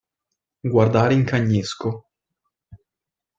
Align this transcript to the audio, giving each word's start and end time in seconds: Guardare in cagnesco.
Guardare 0.73 1.13
in 1.13 1.23
cagnesco. 1.25 1.89